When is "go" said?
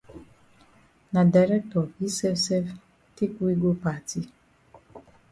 3.61-3.71